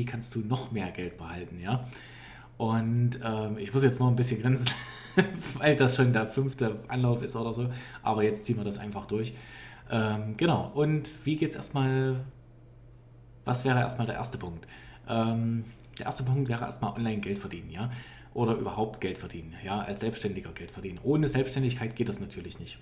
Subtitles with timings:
[0.00, 1.84] wie kannst du noch mehr Geld behalten, ja.
[2.56, 4.70] Und ähm, ich muss jetzt noch ein bisschen grinsen,
[5.58, 7.68] weil das schon der fünfte Anlauf ist oder so.
[8.02, 9.34] Aber jetzt ziehen wir das einfach durch.
[9.90, 10.70] Ähm, genau.
[10.72, 12.24] Und wie geht es erstmal?
[13.44, 14.66] Was wäre erstmal der erste Punkt?
[15.06, 15.64] Ähm,
[15.98, 17.90] der erste Punkt wäre erstmal online Geld verdienen, ja.
[18.32, 20.98] Oder überhaupt Geld verdienen, ja, als Selbstständiger Geld verdienen.
[21.02, 22.78] Ohne Selbstständigkeit geht das natürlich nicht.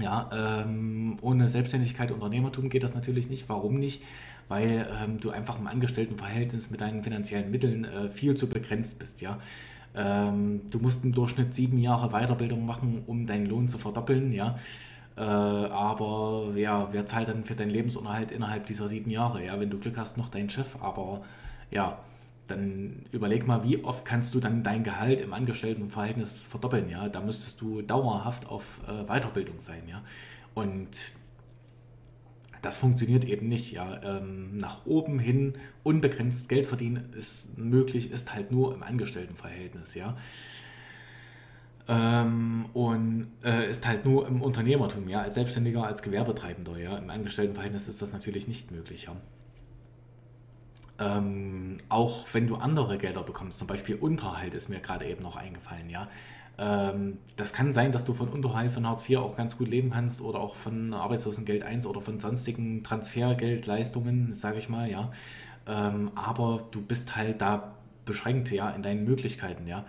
[0.00, 3.48] Ja, ähm, ohne Selbstständigkeit, Unternehmertum geht das natürlich nicht.
[3.48, 4.02] Warum nicht?
[4.48, 9.20] Weil ähm, du einfach im Angestelltenverhältnis mit deinen finanziellen Mitteln äh, viel zu begrenzt bist,
[9.20, 9.38] ja.
[9.94, 14.56] Ähm, du musst im Durchschnitt sieben Jahre Weiterbildung machen, um deinen Lohn zu verdoppeln, ja.
[15.16, 19.44] Äh, aber ja, wer zahlt dann für deinen Lebensunterhalt innerhalb dieser sieben Jahre?
[19.44, 21.22] Ja, wenn du Glück hast, noch dein Chef, aber
[21.70, 21.98] ja,
[22.52, 27.08] dann überleg mal, wie oft kannst du dann dein Gehalt im Angestelltenverhältnis verdoppeln, ja?
[27.08, 30.02] Da müsstest du dauerhaft auf äh, Weiterbildung sein, ja?
[30.54, 31.12] Und
[32.62, 34.00] das funktioniert eben nicht, ja?
[34.02, 40.16] Ähm, nach oben hin unbegrenzt Geld verdienen ist möglich, ist halt nur im Angestelltenverhältnis, ja?
[41.88, 45.22] Ähm, und äh, ist halt nur im Unternehmertum, ja?
[45.22, 46.96] Als Selbstständiger, als Gewerbetreibender, ja?
[46.96, 49.16] Im Angestelltenverhältnis ist das natürlich nicht möglich, ja?
[51.02, 55.36] Ähm, auch wenn du andere Gelder bekommst, zum Beispiel Unterhalt ist mir gerade eben noch
[55.36, 56.08] eingefallen, ja.
[56.58, 59.90] Ähm, das kann sein, dass du von Unterhalt von Hartz IV auch ganz gut leben
[59.90, 65.10] kannst oder auch von Arbeitslosengeld 1 oder von sonstigen Transfergeldleistungen, sage ich mal, ja.
[65.66, 67.72] Ähm, aber du bist halt da
[68.04, 69.84] beschränkt, ja, in deinen Möglichkeiten, ja.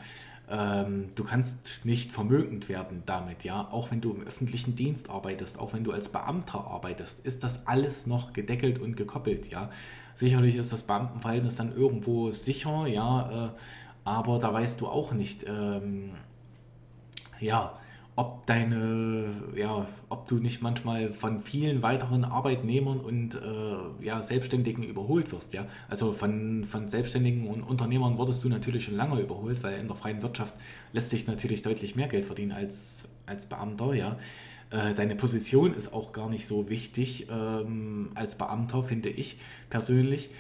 [0.49, 3.67] Ähm, du kannst nicht vermögend werden damit, ja.
[3.71, 7.67] Auch wenn du im öffentlichen Dienst arbeitest, auch wenn du als Beamter arbeitest, ist das
[7.67, 9.69] alles noch gedeckelt und gekoppelt, ja.
[10.15, 13.49] Sicherlich ist das Beamtenverhältnis dann irgendwo sicher, ja, äh,
[14.05, 16.11] aber da weißt du auch nicht, ähm,
[17.39, 17.73] ja,
[18.15, 24.83] ob deine, ja, ob du nicht manchmal von vielen weiteren Arbeitnehmern und äh, ja, Selbstständigen
[24.83, 25.65] überholt wirst, ja.
[25.89, 29.95] Also von, von Selbstständigen und Unternehmern wurdest du natürlich schon lange überholt, weil in der
[29.95, 30.53] freien Wirtschaft
[30.91, 34.17] lässt sich natürlich deutlich mehr Geld verdienen als, als Beamter, ja.
[34.73, 39.37] Äh, deine Position ist auch gar nicht so wichtig ähm, als Beamter, finde ich
[39.69, 40.31] persönlich.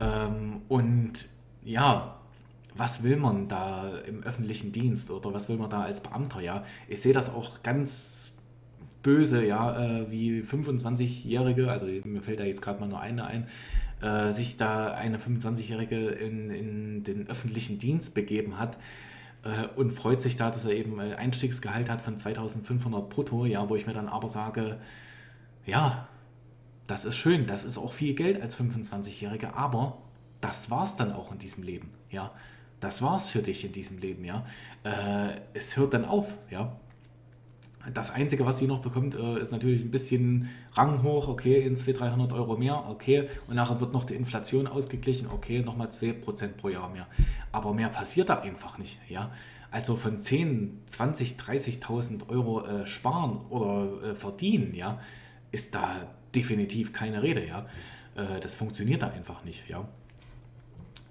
[0.00, 1.28] Ähm, und
[1.62, 2.18] ja,
[2.74, 6.64] was will man da im öffentlichen Dienst oder was will man da als Beamter, ja?
[6.88, 8.32] Ich sehe das auch ganz
[9.04, 13.46] böse, ja, äh, wie 25-Jährige, also mir fällt da jetzt gerade mal nur eine ein,
[14.02, 18.78] äh, sich da eine 25-Jährige in, in den öffentlichen Dienst begeben hat
[19.76, 23.76] und freut sich da, dass er eben ein Einstiegsgehalt hat von 2500 brutto, ja, wo
[23.76, 24.78] ich mir dann aber sage,
[25.64, 26.08] ja,
[26.86, 29.98] das ist schön, das ist auch viel Geld als 25-Jähriger, aber
[30.40, 32.32] das war's dann auch in diesem Leben, ja.
[32.78, 34.44] Das war's für dich in diesem Leben, ja.
[34.84, 36.76] Äh, es hört dann auf, ja.
[37.94, 41.76] Das Einzige, was sie noch bekommt, äh, ist natürlich ein bisschen Rang hoch, okay, in
[41.76, 46.48] 200, 300 Euro mehr, okay, und nachher wird noch die Inflation ausgeglichen, okay, nochmal 2%
[46.56, 47.06] pro Jahr mehr.
[47.52, 49.30] Aber mehr passiert da einfach nicht, ja.
[49.70, 54.98] Also von 10, 20, 30.000 Euro äh, sparen oder äh, verdienen, ja,
[55.52, 55.88] ist da
[56.34, 57.66] definitiv keine Rede, ja.
[58.16, 59.86] Äh, das funktioniert da einfach nicht, ja.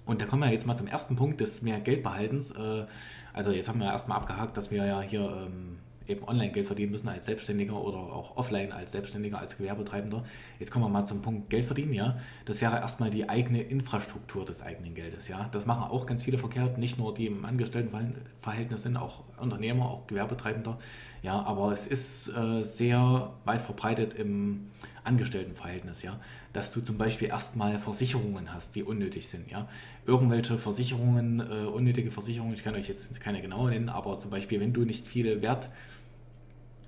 [0.04, 2.52] Und da kommen wir jetzt mal zum ersten Punkt des mehr Geldbehaltens.
[2.52, 2.86] Äh,
[3.32, 6.92] also jetzt haben wir erstmal abgehakt, dass wir ja hier ähm, eben online Geld verdienen
[6.92, 10.24] müssen als Selbstständiger oder auch offline als Selbstständiger, als Gewerbetreibender.
[10.58, 12.16] Jetzt kommen wir mal zum Punkt Geld verdienen, ja.
[12.44, 15.48] Das wäre erstmal die eigene Infrastruktur des eigenen Geldes, ja.
[15.52, 20.06] Das machen auch ganz viele verkehrt, nicht nur die im Angestelltenverhältnis sind, auch Unternehmer, auch
[20.06, 20.78] Gewerbetreibender,
[21.22, 21.42] ja.
[21.42, 24.70] Aber es ist äh, sehr weit verbreitet im
[25.04, 26.18] Angestelltenverhältnis, ja.
[26.52, 29.68] Dass du zum Beispiel erstmal Versicherungen hast, die unnötig sind, ja.
[30.04, 34.60] Irgendwelche Versicherungen, äh, unnötige Versicherungen, ich kann euch jetzt keine genaue nennen, aber zum Beispiel,
[34.60, 35.68] wenn du nicht viele Wert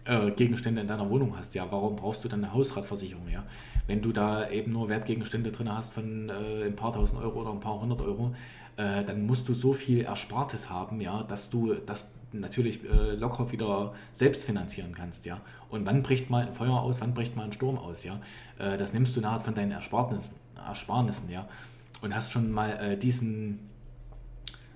[0.08, 3.44] äh, Gegenstände in deiner Wohnung hast, ja, warum brauchst du dann eine Hausratversicherung, ja?
[3.86, 7.50] Wenn du da eben nur Wertgegenstände drin hast von äh, ein paar tausend Euro oder
[7.50, 8.34] ein paar hundert Euro,
[8.76, 13.52] äh, dann musst du so viel Erspartes haben, ja, dass du das natürlich äh, locker
[13.52, 15.40] wieder selbst finanzieren kannst, ja.
[15.70, 18.20] Und wann bricht mal ein Feuer aus, wann bricht mal ein Sturm aus, ja?
[18.58, 21.46] Äh, das nimmst du nachher von deinen Ersparnissen, Ersparnissen, ja.
[22.00, 23.58] Und hast schon mal äh, diesen,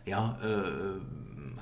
[0.06, 0.38] ja,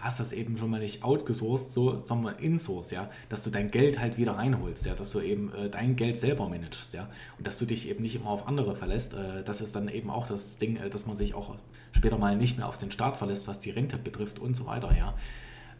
[0.00, 4.00] hast das eben schon mal nicht outgesourced, so, sondern insource, ja, dass du dein Geld
[4.00, 7.08] halt wieder reinholst, ja, dass du eben äh, dein Geld selber managst, ja,
[7.38, 9.14] und dass du dich eben nicht immer auf andere verlässt.
[9.14, 11.54] Äh, das ist dann eben auch das Ding, äh, dass man sich auch
[11.92, 14.96] später mal nicht mehr auf den Staat verlässt, was die Rente betrifft und so weiter,
[14.96, 15.14] ja.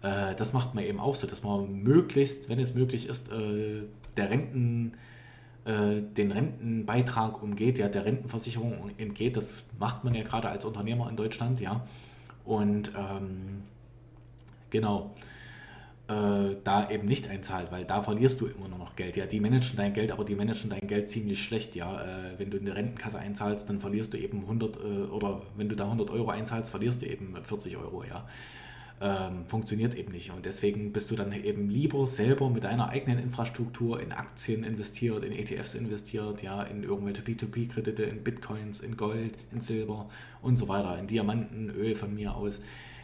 [0.03, 3.83] Äh, das macht man eben auch so, dass man möglichst, wenn es möglich ist, äh,
[4.17, 4.93] der Renten
[5.65, 9.37] äh, den Rentenbeitrag umgeht, ja, der Rentenversicherung entgeht.
[9.37, 11.87] Das macht man ja gerade als Unternehmer in Deutschland, ja.
[12.45, 13.63] Und ähm,
[14.71, 15.15] Genau.
[16.09, 19.17] äh, da eben nicht einzahlt, weil da verlierst du immer nur noch Geld.
[19.17, 21.77] Ja, die managen dein Geld, aber die managen dein Geld ziemlich schlecht.
[21.77, 25.43] Ja, äh, wenn du in eine Rentenkasse einzahlst, dann verlierst du eben 100 äh, oder
[25.57, 28.05] wenn du da 100 Euro einzahlst, verlierst du eben 40 Euro.
[28.05, 28.27] Ja,
[29.00, 30.31] ähm, funktioniert eben nicht.
[30.31, 35.25] Und deswegen bist du dann eben lieber selber mit deiner eigenen Infrastruktur in Aktien investiert,
[35.25, 40.08] in ETFs investiert, ja, in irgendwelche P2P-Kredite, in Bitcoins, in Gold, in Silber
[40.43, 42.61] und so weiter, in Diamanten, Öl von mir aus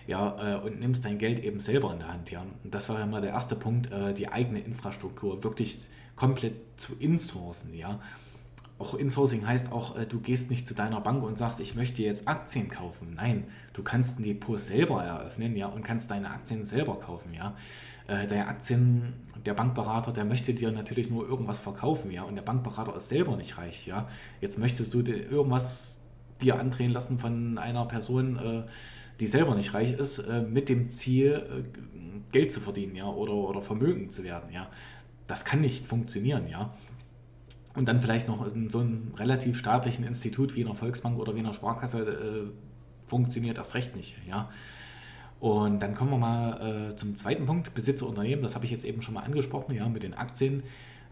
[0.07, 2.43] ja, äh, und nimmst dein Geld eben selber in der Hand, ja.
[2.63, 6.95] Und das war ja mal der erste Punkt, äh, die eigene Infrastruktur wirklich komplett zu
[6.99, 8.01] insourcen, ja.
[8.79, 12.03] Auch Insourcing heißt auch, äh, du gehst nicht zu deiner Bank und sagst, ich möchte
[12.03, 13.15] jetzt Aktien kaufen.
[13.17, 17.55] Nein, du kannst ein Depot selber eröffnen, ja, und kannst deine Aktien selber kaufen, ja.
[18.07, 19.15] Äh, der Aktien,
[19.47, 23.37] der Bankberater, der möchte dir natürlich nur irgendwas verkaufen, ja, und der Bankberater ist selber
[23.37, 24.09] nicht reich, ja.
[24.43, 26.03] Jetzt möchtest du dir irgendwas
[26.43, 28.63] dir andrehen lassen von einer Person, äh,
[29.21, 31.65] die selber nicht reich ist, mit dem Ziel,
[32.33, 34.69] Geld zu verdienen, ja, oder, oder Vermögen zu werden, ja.
[35.27, 36.75] Das kann nicht funktionieren, ja.
[37.77, 41.41] Und dann vielleicht noch in so einem relativ staatlichen Institut wie einer Volksbank oder wie
[41.41, 42.51] einer Sparkasse äh,
[43.07, 44.49] funktioniert das recht nicht, ja.
[45.39, 49.03] Und dann kommen wir mal äh, zum zweiten Punkt, Besitzerunternehmen, das habe ich jetzt eben
[49.03, 50.63] schon mal angesprochen, ja, mit den Aktien,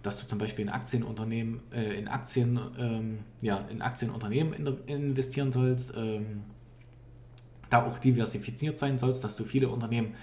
[0.03, 5.53] dass du zum Beispiel in Aktienunternehmen, äh, in Aktien, ähm, ja, in Aktienunternehmen in, investieren
[5.53, 6.43] sollst, ähm,
[7.69, 10.15] da auch diversifiziert sein sollst, dass du viele Unternehmen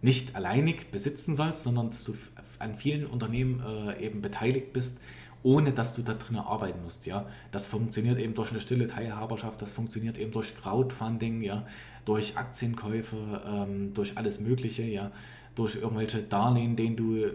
[0.00, 2.14] nicht alleinig besitzen sollst, sondern dass du
[2.58, 4.98] an vielen Unternehmen äh, eben beteiligt bist,
[5.42, 7.06] ohne dass du da drin arbeiten musst.
[7.06, 11.66] Ja, das funktioniert eben durch eine stille Teilhaberschaft, das funktioniert eben durch Crowdfunding, ja,
[12.04, 13.16] durch Aktienkäufe,
[13.46, 15.10] ähm, durch alles Mögliche, ja,
[15.54, 17.30] durch irgendwelche Darlehen, den du äh,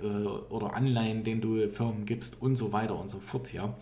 [0.50, 3.76] oder Anleihen, den du Firmen gibst und so weiter und so fort, ja,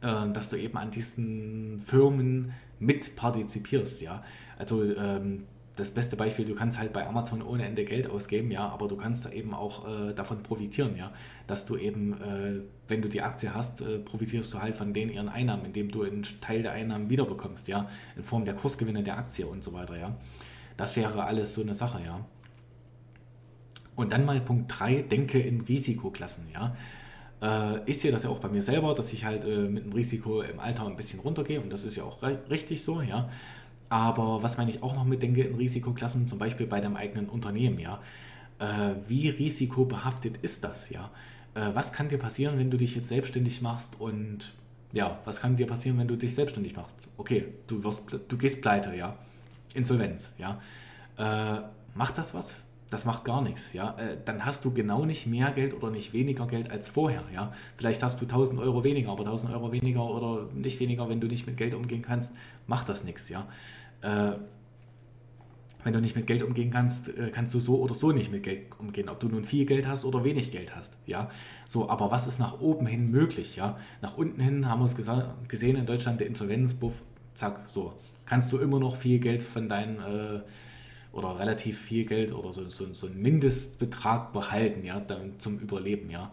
[0.00, 4.22] äh, dass du eben an diesen Firmen mit partizipierst, ja.
[4.56, 5.44] Also ähm,
[5.78, 8.96] das beste Beispiel, du kannst halt bei Amazon ohne Ende Geld ausgeben, ja, aber du
[8.96, 11.12] kannst da eben auch äh, davon profitieren, ja,
[11.46, 15.08] dass du eben, äh, wenn du die Aktie hast, äh, profitierst du halt von den
[15.08, 19.18] ihren Einnahmen, indem du einen Teil der Einnahmen wiederbekommst, ja, in Form der Kursgewinne der
[19.18, 20.16] Aktie und so weiter, ja.
[20.76, 22.24] Das wäre alles so eine Sache, ja.
[23.96, 26.76] Und dann mal Punkt 3, denke in Risikoklassen, ja.
[27.40, 29.92] Äh, ich sehe das ja auch bei mir selber, dass ich halt äh, mit dem
[29.92, 33.28] Risiko im Alter ein bisschen runtergehe und das ist ja auch richtig so, ja.
[33.88, 37.78] Aber was meine ich auch noch mitdenke in Risikoklassen, zum Beispiel bei deinem eigenen Unternehmen,
[37.78, 38.00] ja.
[38.58, 41.10] Äh, wie risikobehaftet ist das, ja?
[41.54, 44.52] Äh, was kann dir passieren, wenn du dich jetzt selbstständig machst und
[44.92, 47.08] ja, was kann dir passieren, wenn du dich selbstständig machst?
[47.16, 49.16] Okay, du wirst, du gehst pleite, ja.
[49.74, 50.60] Insolvenz, ja.
[51.16, 51.62] Äh,
[51.94, 52.56] macht das was?
[52.90, 53.96] Das macht gar nichts, ja.
[53.98, 57.52] Äh, dann hast du genau nicht mehr Geld oder nicht weniger Geld als vorher, ja.
[57.76, 61.26] Vielleicht hast du 1000 Euro weniger, aber 1000 Euro weniger oder nicht weniger, wenn du
[61.26, 62.34] nicht mit Geld umgehen kannst,
[62.66, 63.46] macht das nichts, ja.
[64.00, 64.32] Äh,
[65.84, 68.42] wenn du nicht mit Geld umgehen kannst, äh, kannst du so oder so nicht mit
[68.42, 71.28] Geld umgehen, ob du nun viel Geld hast oder wenig Geld hast, ja.
[71.68, 73.78] So, aber was ist nach oben hin möglich, ja?
[74.00, 74.96] Nach unten hin haben wir es
[75.48, 77.02] gesehen in Deutschland, der Insolvenzbuff,
[77.34, 77.94] zack, so.
[78.24, 80.40] Kannst du immer noch viel Geld von deinen äh,
[81.12, 86.10] oder relativ viel Geld oder so, so, so einen Mindestbetrag behalten, ja, dann zum Überleben,
[86.10, 86.32] ja.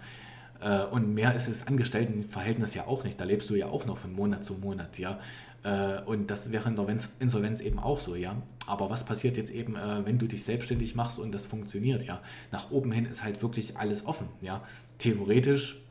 [0.62, 3.20] Äh, und mehr ist das Angestelltenverhältnis ja auch nicht.
[3.20, 5.20] Da lebst du ja auch noch von Monat zu Monat, ja.
[5.64, 6.88] Äh, und das wäre in der
[7.20, 8.36] Insolvenz eben auch so, ja.
[8.68, 12.22] Aber was passiert jetzt eben, äh, wenn du dich selbstständig machst und das funktioniert, ja?
[12.52, 14.64] Nach oben hin ist halt wirklich alles offen, ja.
[14.98, 15.82] Theoretisch,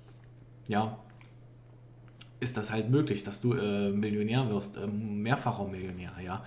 [0.69, 0.99] ja,
[2.45, 6.45] ist das halt möglich, dass du äh, Millionär wirst, äh, mehrfacher Millionär, ja.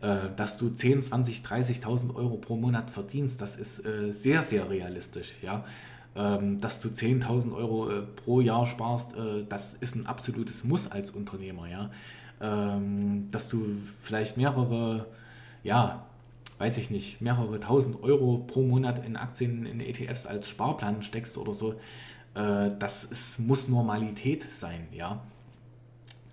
[0.00, 4.70] Äh, dass du 10, 20, 30.000 Euro pro Monat verdienst, das ist äh, sehr, sehr
[4.70, 5.64] realistisch, ja.
[6.16, 10.90] Ähm, dass du 10.000 Euro äh, pro Jahr sparst, äh, das ist ein absolutes Muss
[10.90, 11.90] als Unternehmer, ja.
[12.40, 13.66] Ähm, dass du
[13.98, 15.06] vielleicht mehrere,
[15.62, 16.06] ja,
[16.58, 21.36] weiß ich nicht, mehrere tausend Euro pro Monat in Aktien, in ETFs als Sparplan steckst
[21.36, 21.74] oder so,
[22.32, 25.20] das ist, muss Normalität sein, ja.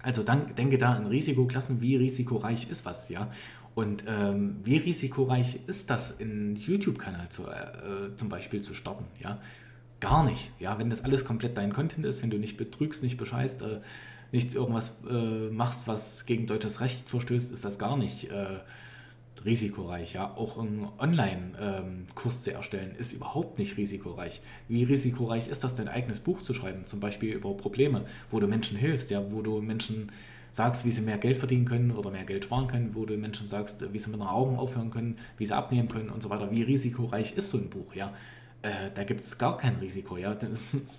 [0.02, 3.30] Also dann denke da in Risikoklassen, wie risikoreich ist was, ja.
[3.76, 9.40] Und ähm, wie risikoreich ist das, einen YouTube-Kanal zu, äh, zum Beispiel zu starten, ja?
[10.00, 10.80] Gar nicht, ja.
[10.80, 13.80] Wenn das alles komplett dein Content ist, wenn du nicht betrügst, nicht bescheißt, äh,
[14.32, 18.60] nicht irgendwas äh, machst, was gegen deutsches Recht verstößt, ist das gar nicht äh,
[19.46, 20.14] risikoreich.
[20.14, 20.36] Ja?
[20.36, 24.42] Auch einen Online-Kurs zu erstellen ist überhaupt nicht risikoreich.
[24.68, 28.48] Wie risikoreich ist das, dein eigenes Buch zu schreiben, zum Beispiel über Probleme, wo du
[28.48, 29.32] Menschen hilfst, ja?
[29.32, 30.12] wo du Menschen
[30.52, 33.48] sagst, wie sie mehr Geld verdienen können oder mehr Geld sparen können, wo du Menschen
[33.48, 36.52] sagst, wie sie mit Augen aufhören können, wie sie abnehmen können und so weiter.
[36.52, 37.94] Wie risikoreich ist so ein Buch?
[37.94, 38.14] Ja?
[38.64, 40.18] Äh, da gibt es gar kein Risiko.
[40.18, 40.34] Ja?
[40.34, 40.76] Das